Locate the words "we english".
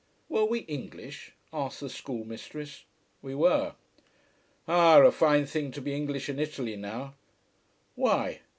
0.45-1.33